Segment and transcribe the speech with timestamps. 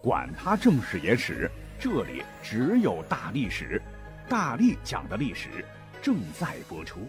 [0.00, 3.82] 管他正史野史，这里只有大历史，
[4.28, 5.64] 大力讲的历史
[6.00, 7.00] 正在播出。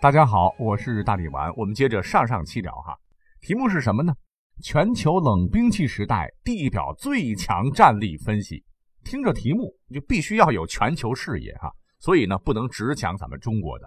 [0.00, 2.96] 大家好，我是大力丸，我们接着上上期聊哈，
[3.42, 4.14] 题目是什么呢？
[4.62, 8.64] 全球冷兵器时代地表最强战力分析。
[9.04, 13.86] 听着题目就必须要有全球视野哈，所以呢不能只讲咱们中国的。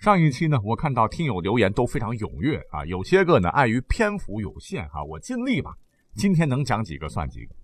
[0.00, 5.74] 上一期呢，我看到听友留言都非常踊跃啊，有些个呢碍于篇幅有限哈，我尽力吧，
[6.14, 7.54] 今天能讲几个算几个。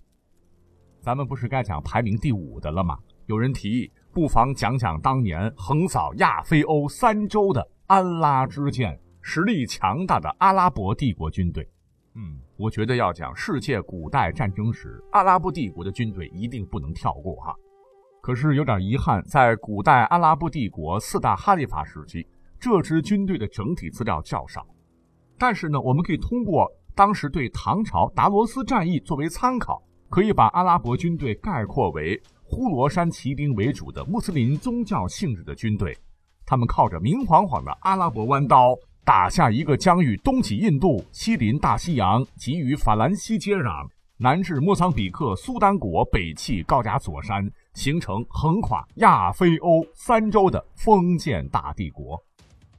[1.00, 2.98] 咱们不是该讲排名第五的了吗？
[3.24, 11.66] 有人提议，不妨讲讲当年横扫亚非欧三洲的安拉之剑，实力强大的阿拉伯帝国军队。
[12.16, 17.56] 嗯，我觉得要讲世界古代战争史，阿拉伯帝国的军队一定不能跳过哈。
[18.26, 22.26] 可是有点遗憾，在古代阿拉伯帝国四大哈里发时期，
[22.58, 24.66] 这支军队的整体资料较少。
[25.38, 35.96] 但是呢，我们可以通过当时对唐朝达罗斯战役作为参考，可以把阿拉伯军队概括为呼罗珊骑兵为主的穆斯林宗教性质的军队。
[36.45, 43.86] 他们靠着明晃晃的阿拉伯弯刀，打下一个将与东起印度、西临大西洋、及与法兰西接壤。
[44.18, 52.21] 南至莫桑比克、苏丹国，北起高加索山，形成横跨亚非欧三洲的封建大帝国。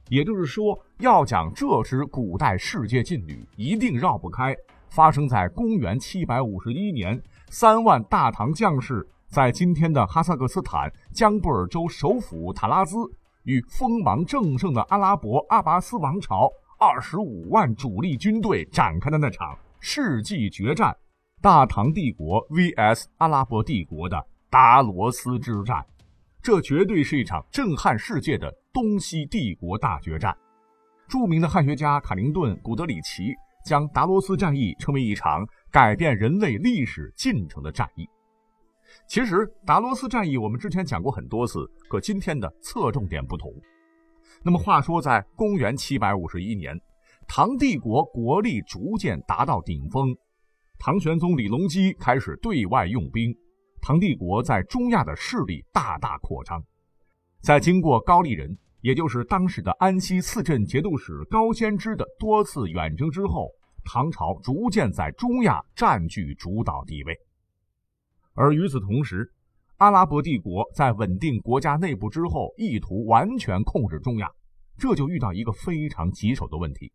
[0.08, 4.56] 也就是说，要讲这支古代世界劲旅，一定绕不开
[4.88, 12.96] 发生在公元七百五十一年，三万大唐将士在今天的哈萨克斯坦江布尔州首府塔拉兹，
[13.44, 20.96] 与锋芒正盛的阿拉伯阿拔斯王朝二十五万主力军队展开的那场世纪决战。
[21.40, 25.84] 大唐帝国 vs 阿拉伯帝国的达罗斯之战，
[26.42, 30.36] 这绝对是一场震撼世界的东西帝国大决战。
[31.06, 38.08] 著名的汉学家卡林顿·古德里奇将达罗斯战役称为一场改变人类历史进程的战役。
[39.06, 43.52] 其实，达罗斯战役我们之前讲过很多次，可今天的侧重点不同。
[44.42, 46.80] 那么，话说在公元751年，
[47.26, 50.16] 唐帝国国力逐渐达到顶峰。
[50.78, 53.34] 唐玄宗李隆基开始对外用兵，
[53.88, 56.62] 唐帝国在中亚的势力大大扩张。
[57.40, 63.48] 在经过高丽人，也就是当时的安西四镇节度使高仙芝的多次远征之后，
[63.86, 67.16] 唐朝逐渐在中亚占据主导地位。
[68.34, 69.32] 而与此同时，
[69.78, 74.30] 阿拉伯帝国在稳定国家内部之后，意图完全控制中亚，
[74.76, 76.92] 这就遇到一个非常棘手的问题。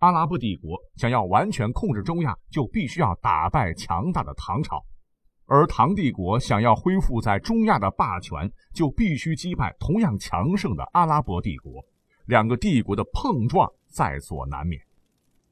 [0.00, 4.78] 阿拉伯帝国想要完全控制中亚，就必须要打败强大的唐朝；
[5.46, 11.84] 而唐帝国想要恢复在中亚的霸权，就必须击败同样强盛的阿拉伯帝国。
[12.26, 14.80] 两个帝国的碰撞在所难免。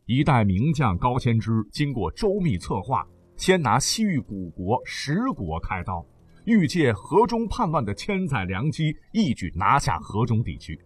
[0.07, 3.07] 一代名将高仙芝经过周密策划，
[3.37, 6.05] 先拿西域古国十国开刀，
[6.45, 10.81] 欲借河中叛乱的千载良机，一举拿下河中地区。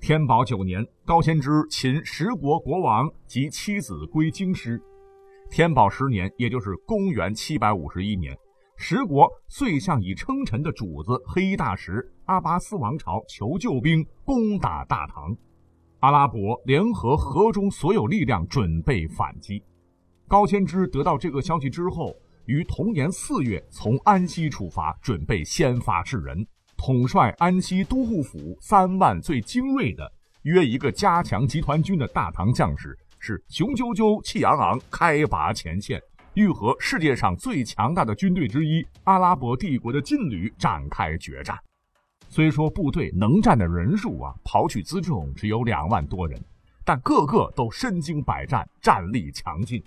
[0.00, 4.80] 天宝九年，高仙芝擒十国国王及妻子归京师。
[5.50, 8.36] 天宝十年，也就是公元七百五十一年，
[8.76, 15.34] 十国遂向以称臣的主子黑衣大使阿巴斯王朝求救兵，攻打大唐。
[16.00, 19.62] 阿拉伯联合河中所有力量，准备反击。
[20.28, 22.14] 高仙芝得到这个消息之后，
[22.44, 26.46] 于同年四月从安西出发，准备先发制人。
[26.76, 32.96] 统帅安西都护府三万最精锐的约一个加强集团军的大唐将士，
[33.26, 36.00] 是雄赳赳气昂昂开拔前线，
[36.34, 41.58] 欲和世界上最强大的军队之一阿拉伯帝国的劲旅展开决战。
[42.28, 46.40] 虽说部队能战的人数啊，刨去辎重只有两万多人，
[46.84, 49.82] 但个个都身经百战，战力强劲。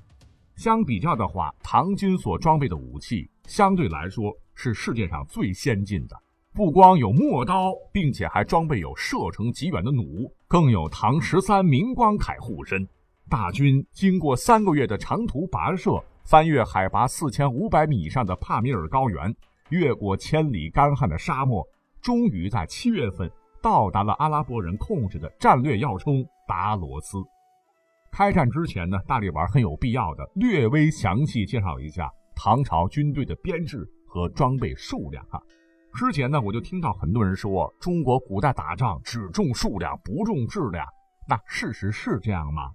[0.57, 6.21] 相比较的话，唐军所装备的武器相对来说是世界上最先进的。
[6.53, 12.85] 不光有陌刀，并且还装备有射程极远的弩，更有唐十三明光铠护身。
[13.29, 19.33] 大军经过三个月的长途跋涉，翻越海拔四千五百米以上的帕米尔高原，
[19.69, 21.63] 越过千里干旱的沙漠，
[22.01, 23.31] 终于在七月份
[23.61, 27.19] 到达了阿拉伯人控制的战略要冲达罗斯。
[28.11, 35.39] 开战之前呢，大力丸很有必要的略微详细介绍一下唐朝军队的编制和装备数量哈。
[35.93, 40.83] 之前呢，我就听到很多人说中国古代打仗只重数量不重质量，
[41.27, 42.71] 那事实是这样吗？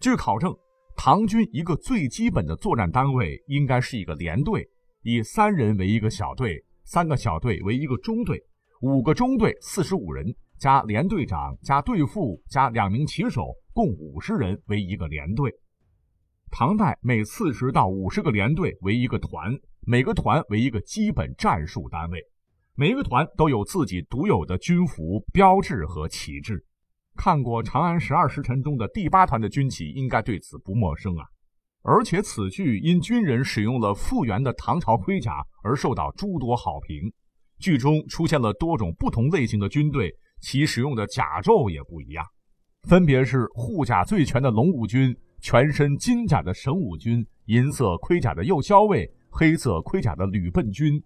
[0.00, 0.56] 据考证，
[0.96, 4.66] 唐军一个最基本的作战单位应该是一个连队，
[5.02, 8.42] 以三人为一个小队，三个小队为一个中队，
[8.80, 15.52] 五个中队四十五人加连队长加队副加两名骑手，共五十人为一个连队。
[16.50, 22.24] 唐代每四十到五十个连队为一个团，每个团为一个基本战术单位，
[22.74, 26.64] 每个团都有自己独有的军服、标志和旗帜。
[27.16, 31.24] 看过《长安十二时辰》中的第八团的军旗，应该对此不陌生啊。
[31.82, 37.12] 而且此剧因军人使用了复原的唐朝盔甲而受到诸多好评。
[37.58, 40.10] 剧中出现了多种不同类型的军队，
[40.40, 42.24] 其使用的甲胄也不一样，
[42.88, 45.16] 分别是护甲最全的龙武军。
[45.42, 51.02] 全身金甲的神武军，银色盔甲的右骁卫，黑色盔甲的吕笨军，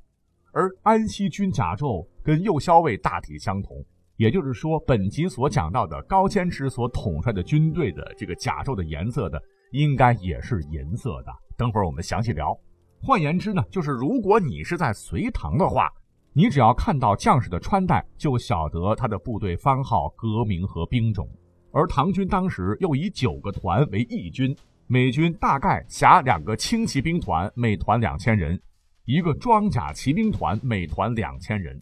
[0.52, 3.84] 而安西军甲胄跟右骁卫大体相同。
[4.16, 11.32] 也就是说，本集所讲到的高坚持所统帅的军队的这个甲胄的颜色的，应该也是银色的。
[11.56, 12.56] 等会儿我们详细聊。
[13.02, 15.90] 换言之呢，就是如果你是在隋唐的话，
[16.32, 21.28] 你只要看到将士的穿戴，就晓得他的部队番号、革名和兵种。
[21.72, 24.56] 而唐军当时又以九个团为一军，
[24.86, 28.56] 每军大概辖两个轻骑兵团，每团两千人；
[29.06, 31.76] 一个装甲骑兵团，每团两千人；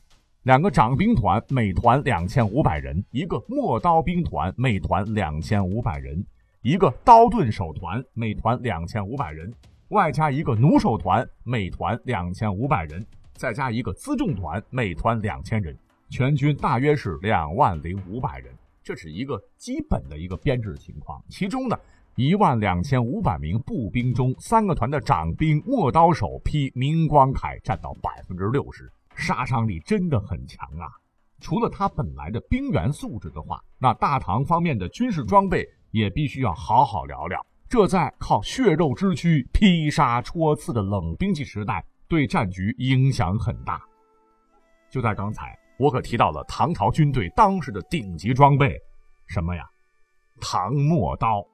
[0.45, 6.21] 两个掌兵团，每团两千五百人；一个陌刀兵团，每团两千五百人；
[6.63, 9.49] 一个刀盾手团，每团两千五百人；
[9.91, 13.01] 外加一个弩手团，每团两千五百人；
[13.35, 15.79] 再加一个辎重团，每团两千人，
[16.11, 18.53] 全军大约是两万零五百人。
[18.83, 21.79] 这是一个基本的一个编制情况，其中呢，
[22.17, 30.89] 一万两千五百名步兵中，三个团的掌兵陌刀手披明光铠占到百分之六十，杀伤力真的很强啊！
[31.41, 37.45] 除了他本来的兵员素质的话，那大唐方面的军事装备也必须要好好聊聊。
[37.69, 43.83] 这在靠血肉之躯劈杀戳刺的冷兵器时代，对战局影响很大。
[44.91, 45.59] 就在刚才。
[45.79, 48.79] 我可提到了唐朝军队当时的顶级装备，
[49.27, 49.65] 什么呀？
[50.41, 51.45] 唐陌刀，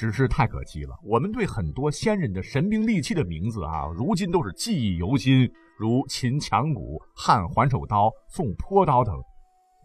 [0.00, 0.98] 只是太可惜了。
[1.02, 9.14] 我们对很多先人的神兵利器的名字啊，如今都是记忆犹新，如秦强弩、汉环首刀、宋坡刀等。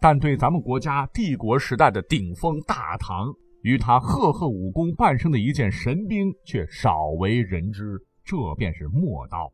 [0.00, 3.26] 但对咱们国家帝国时代的顶峰大唐
[3.60, 7.98] 与他赫赫武功伴生的一件神兵，却少为人知。
[8.24, 9.52] 这便是陌刀。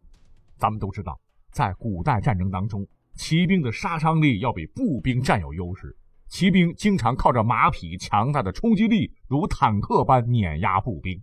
[0.58, 1.18] 咱们都知道，
[1.50, 2.86] 在古代战争当中。
[3.16, 5.94] 骑兵的杀伤力要比步兵占有优势，
[6.32, 11.22] 骑兵经常靠着马匹强大的冲击力，如坦克般碾压步兵。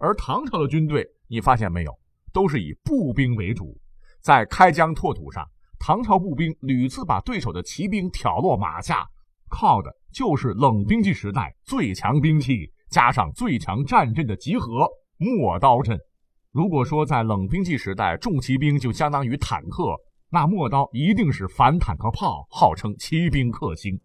[0.00, 1.96] 而唐朝的军队，你发现没有，
[2.32, 3.78] 都是以步兵为主。
[4.20, 9.06] 在开疆拓土上，唐朝步兵屡次把对手的骑兵挑落马下，
[9.48, 14.88] 靠的就是冷兵器时代最强兵器加上最强战阵的集合——
[15.18, 15.96] 陌刀阵。
[16.50, 19.94] 如果说在冷兵器时代，重骑兵就相当于坦克。
[20.30, 23.96] 那陌刀一定是反坦克炮，号称骑兵克星，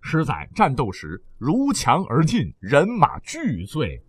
[0.00, 4.02] 狮在战斗时如墙而进，人马俱碎。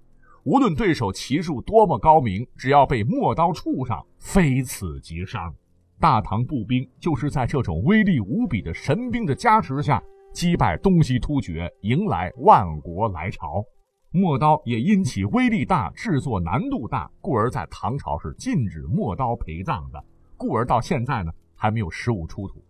[0.44, 5.54] 无论对手骑术多么高明，只要被陌刀触上，非死即伤。
[6.00, 10.02] 大唐步兵就是在这种威力无比的神兵的加持下，
[10.34, 13.64] 击败东西突厥，迎来万国来朝。
[14.12, 20.04] 陌刀也因其威力大、制作难度大，故而在唐朝是禁止陌刀陪葬的。
[20.38, 21.32] 故而到现在呢。
[21.62, 22.64] 还没有实物出土，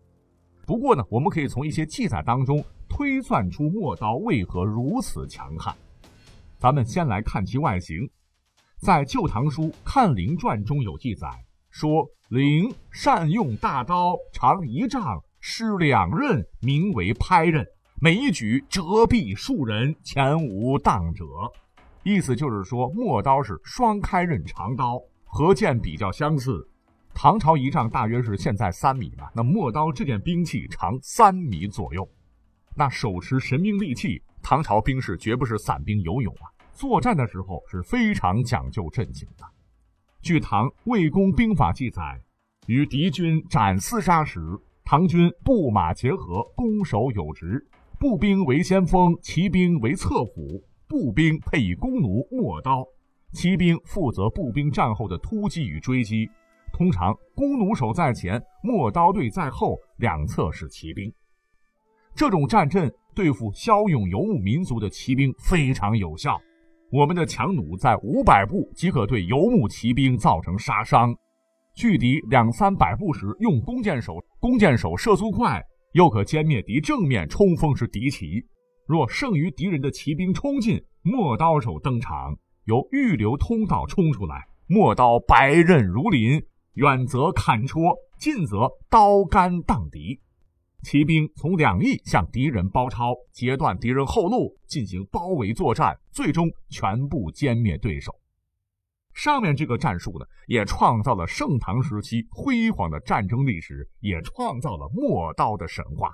[0.66, 2.58] 不过呢，我们可以从一些记载当中
[2.90, 5.74] 推算出陌刀为何如此强悍。
[6.58, 8.10] 咱们先来看其外形，
[8.82, 11.30] 在《旧唐书·看陵传》中有记载，
[11.70, 17.66] 说陵善用大刀，长一丈，施两刃，名为拍刃，
[18.02, 21.26] 每一举折臂数人，前无当者。
[22.04, 26.68] 意思就是说，陌刀是双开刃长刀，和剑比较相似。
[27.14, 32.08] 唐朝一丈大约是现在三米吧，那陌刀这件兵器长三米左右。
[32.80, 39.44] 那手持神兵利器，唐朝兵士绝不是散兵游勇啊，作战的时候是非常讲究阵型的。
[40.22, 42.18] 据《唐魏公兵法》记载，
[42.68, 44.40] 与敌军斩厮杀时，
[44.86, 47.62] 唐军步马结合，攻守有职，
[48.00, 52.88] 步兵为先锋，骑兵为侧辅，步兵配以弓弩、陌刀，
[53.34, 56.30] 骑兵负责步兵战后的突击与追击。
[56.72, 61.14] 通常弓弩手在前，陌刀队在后，两侧是骑兵。
[62.20, 66.38] 这种战阵对付骁勇游牧民族的骑兵非常有效。
[66.92, 71.16] 我们的强弩在五百步即可对游牧骑兵造成杀伤，
[71.74, 78.46] 距敌两三百步时用弓箭手，弓箭手射速快，又可歼灭敌正面冲锋时敌骑。
[78.86, 82.36] 若剩余敌人的骑兵冲进，陌刀手登场，
[82.66, 86.44] 由预留通道冲出来，陌刀白刃如林。
[86.74, 90.20] 远则砍戳，近则刀杆荡敌。
[90.82, 98.14] 骑兵从两翼向敌人包抄，截断敌人后路，进行包围作战，最终全部歼灭对手。
[99.14, 106.14] 上面这个战术呢，也创造了盛唐时期辉煌的战争历史，也创造了陌刀的神话。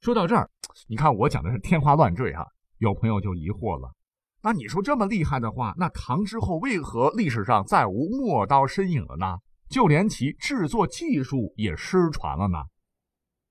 [0.00, 0.50] 说到这儿，
[0.86, 2.46] 你看我讲的是天花乱坠哈，
[2.78, 3.90] 有朋友就疑惑了：
[4.42, 9.38] 那你说这么厉害的话，那唐之后为何历史上再无陌刀身影了呢？
[9.70, 12.58] 就连其制作技术也失传了呢？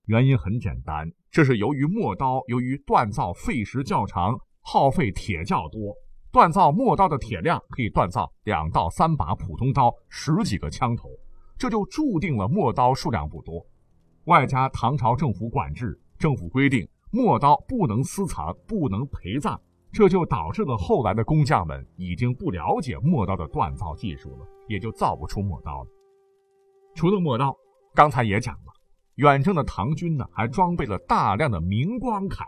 [0.06, 5.92] 原因很简单，这是由于陌刀由于锻造费时较长，耗费铁较多。
[6.32, 11.08] 锻造陌刀的铁量可以锻造两到三把普通刀，十几个枪头，
[11.58, 13.60] 这就注定了陌刀数量不多。
[14.26, 19.60] 外加唐朝政府管制，政府规定陌刀不能私藏，不能陪葬，
[19.90, 25.90] 这就导致了后来的工匠们已经不了解陌刀的锻造技术了，也就造不出陌刀了。
[26.94, 27.56] 除了陌刀，
[27.92, 28.72] 刚才也讲了，
[29.16, 32.44] 远征的唐军呢还装备了大量的明光铠。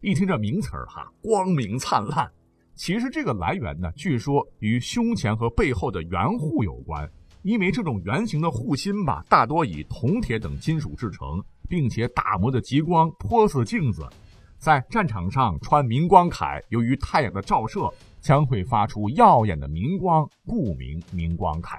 [0.00, 2.30] 一听这名词儿哈，光明灿烂。
[2.74, 7.10] 其实这个来源呢，据说与胸前和背后的圆护有关，
[7.42, 14.08] 因为这种圆形的护心吧，大多以铜铁等金属制成，并且打磨的极光，颇似镜子。
[14.56, 21.78] 在战场上穿明光铠，由于太阳的照射，将会发出耀眼的明光，故名明光铠。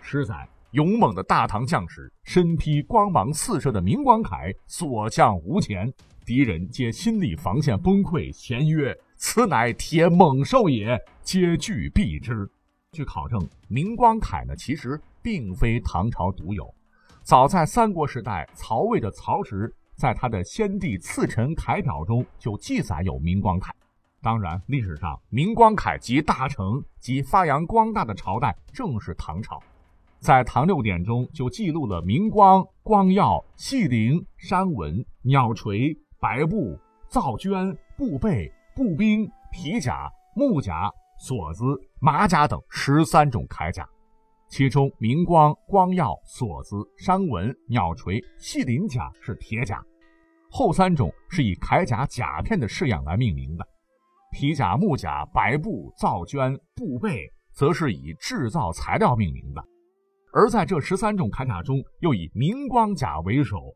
[0.00, 5.90] 十载，勇猛的大唐将士身披光芒四射的明光铠，所向无前，
[6.26, 8.96] 敌人皆心理防线崩溃，咸曰。
[9.16, 12.48] 此乃铁猛兽也，皆惧避之。
[12.92, 16.72] 据考证，明光铠呢，其实并非唐朝独有，
[17.22, 23.70] 早在三国时代，曹魏的曹植在他的《先帝赐臣铠表》中就记载有明光铠。
[24.22, 29.60] 当然，历史上明光铠集大成及发扬光大的朝代正是唐朝，
[30.20, 38.52] 在《唐六典》中就记录了明光、光耀、细鳞、山纹、鸟垂、白布、皂绢、布被。
[38.76, 41.64] 步兵、皮甲、木甲、锁子、
[42.00, 43.84] 马甲等十三种铠甲，
[44.48, 49.82] 其中明光、光耀、锁子、山纹、鸟垂、细鳞甲是铁甲，
[50.48, 53.66] 后三种是以铠甲甲片的式样来命名的，
[54.30, 59.64] 皮甲、木甲、白布、皂绢、布被则是以制造材料命名的。
[60.32, 63.74] 而在这十三种铠甲中，又以明光甲为首。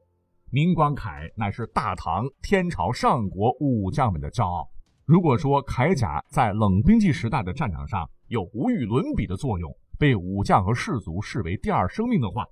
[0.50, 4.68] 明光铠乃是大唐、天朝上国武将们的骄傲。
[5.04, 12.46] 如果说铠甲在冷兵器时代的战场上有无与伦比的作用，被武将和士卒视为第二生命的话，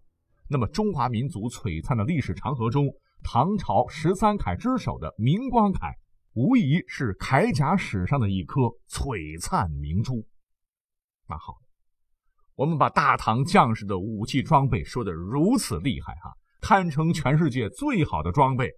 [0.49, 2.87] 那么中华民族璀璨的历史长河中，
[3.23, 5.93] 唐朝十三铠之首的明光铠，
[6.35, 10.27] 无疑是铠甲史上的一颗璀璨明珠。
[11.29, 11.59] 那好，
[12.61, 18.71] 我们把大唐将士的武器装备说的如此厉害哈，堪称全世界最好的装备。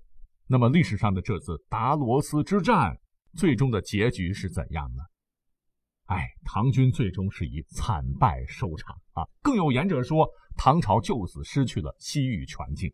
[0.47, 2.97] 那么历史上的这次达罗斯之战。
[3.35, 5.03] 最终的结局是怎样呢？
[6.05, 9.25] 哎，唐军最终是以惨败收场啊！
[9.43, 12.93] 更有言者说，唐朝就此失去了西域全境。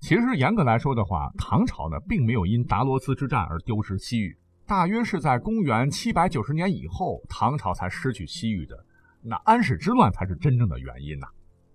[0.00, 8.86] 其实严格来说的话，唐朝呢并没有因达罗斯之战而丢失西域，大约是在公元七百九十年以后，唐朝才失去西域的。
[9.28, 11.26] 那安史之乱才是真正的原因呐。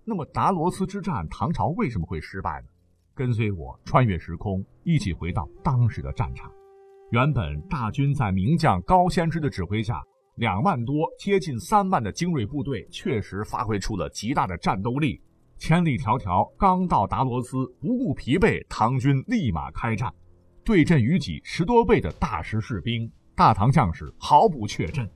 [0.04, 2.68] 那么达罗斯之战，唐朝为什么会失败呢？
[3.14, 6.50] 跟随我穿越时空，一起回到当时的战场。
[7.10, 10.02] 原本大军在名将高仙芝的指挥下，
[10.36, 15.20] 两万多接近三万的精锐部队，确实发挥出了极大的战斗力。
[15.58, 20.10] 千里迢迢刚到达罗斯，不顾疲惫，唐军立马开战，
[20.64, 25.06] 对阵于己十多倍的大石士兵，大唐将士毫不怯阵。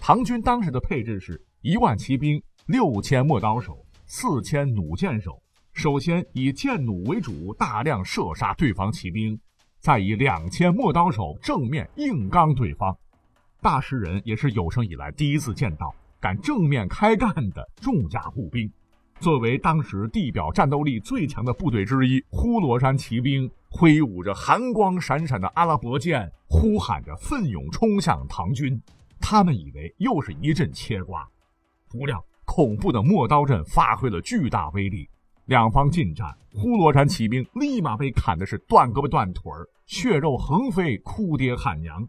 [0.00, 5.42] 唐军当时的配置是一万骑兵，六千陌刀手，四千弩箭手。
[5.72, 9.36] 首先以箭弩为主，大量射杀对方骑兵。
[9.80, 12.96] 再以两千陌刀手正面硬刚对方，
[13.60, 18.70] 大诗人也是有生以来第一次见到敢正面开干的重甲步兵。
[19.18, 28.80] 作为当时地表战斗力最强的部队之一，呼罗珊骑兵挥舞着寒光闪闪的阿拉伯剑，呼喊着奋勇冲向唐军。
[29.18, 31.28] 他们以为又是一阵切瓜，
[31.90, 35.08] 不料恐怖的陌刀阵发挥了巨大威力。
[35.46, 42.06] 两方近战，呼罗珊骑兵立马被砍的是断胳膊断腿儿，血肉横飞，哭爹喊娘。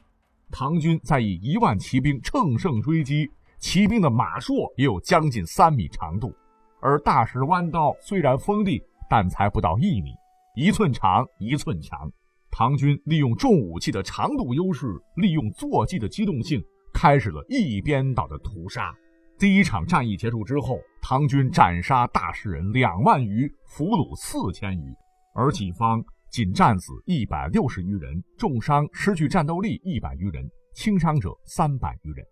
[0.50, 3.30] 唐军再以一万骑兵乘胜追击，
[3.60, 6.34] 骑兵的马槊也有将近三米长度，
[6.80, 10.12] 而大石弯刀虽然锋利，但才不到一米，
[10.56, 12.12] 一寸长一寸强。
[12.50, 18.96] 唐军利用重武器的长度优势，利用坐骑的机动性，开始了一边倒的屠杀。
[19.40, 24.92] 第一场战役结束之后，唐军斩杀大士人两万余，俘虏四千余，
[25.36, 32.26] 而己方仅战死一百六十余人，重伤失去战斗力一百余人，轻伤者三百余人。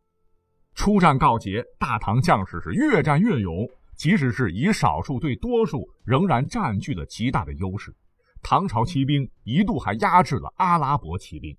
[0.73, 7.95] 出战告捷，大唐将士是越战越勇，即使是以少数对多数，仍然占据了极大的优势。
[8.41, 11.55] 唐朝骑兵一度还压制了阿拉伯骑兵。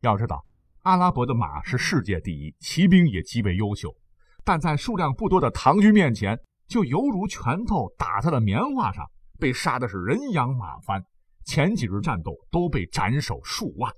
[0.00, 0.42] 要知道，
[0.84, 3.94] 阿拉伯的马是世界第一，骑兵也极为优秀，
[4.44, 9.04] 但在数量不多的唐军面前，就犹如拳头打在了棉花上，
[9.38, 11.02] 被杀的是人仰马翻。
[11.44, 13.92] 前几日战斗都被斩首数万，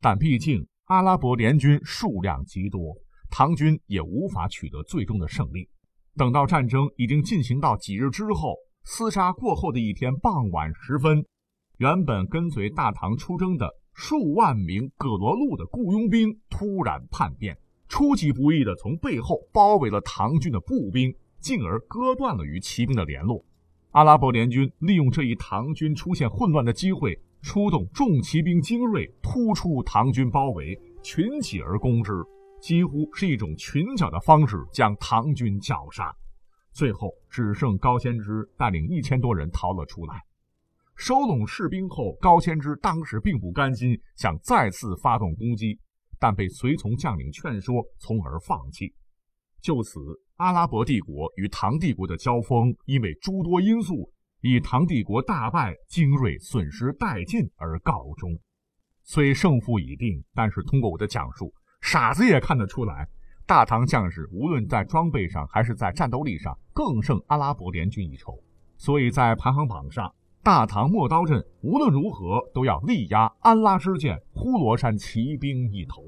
[0.00, 2.94] 但毕竟阿拉伯联军数量极多，
[3.28, 5.68] 唐军也无法取得最终的胜利。
[6.16, 8.54] 等到战争已经进行到几日之后，
[8.86, 11.26] 厮杀过后的一天傍晚时分，
[11.78, 17.58] 原本跟随大唐出征的数万名葛罗路的雇佣兵突然叛变，
[17.88, 23.44] 出其不意地从背后包围了唐军的步兵，进而割断了与骑兵的联络。
[23.92, 32.12] 阿拉伯联军利用这一唐军出现混乱的机会，出动重骑兵精锐，突出唐军包围，群起而攻之，
[32.60, 36.14] 几乎是一种群剿的方式将唐军绞杀。
[36.72, 40.20] 最后只剩高仙芝带领一千多人逃了出来。
[40.94, 45.78] 收拢士兵后，高仙芝当时并不甘心，想再次发动攻击，
[46.18, 48.94] 但被随从将领劝说，从而放弃。
[49.60, 50.00] 就此。
[50.36, 58.38] 阿拉伯帝国与唐帝国的交锋，因为诸多因素，以唐帝国大败、精锐损失殆尽而告终。
[59.02, 63.08] 虽胜负已定，但是通过我的讲述，傻子也看得出来，
[63.46, 68.38] 大唐将士无论在装备上还是在战斗力上，更胜阿拉伯联军一筹。
[68.76, 70.14] 所以在排行榜上，
[70.46, 76.04] 大唐陌刀阵无论如何都要力压安拉之剑、呼罗珊骑兵一头。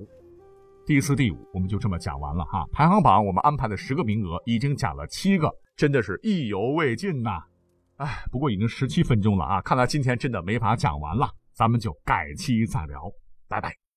[0.87, 2.65] 第四、第五，我们就这么讲完了哈。
[2.73, 7.43] 排行榜我们安排的十个名额已经讲了七个，真的是意犹未尽呐。
[7.97, 13.11] 哎，不过已经十七分钟了啊，看来今天真的没法讲完了，咱们就改期再聊，
[13.49, 13.79] 拜拜。